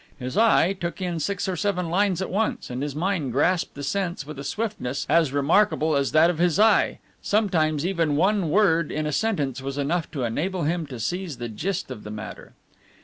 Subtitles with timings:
[0.17, 3.83] His eye took in six or seven lines at once, and his mind grasped the
[3.83, 8.91] sense with a swiftness as remarkable as that of his eye; sometimes even one word
[8.91, 12.53] in a sentence was enough to enable him to seize the gist of the matter.